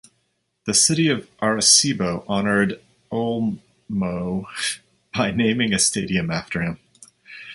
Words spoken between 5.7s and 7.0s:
a stadium after him.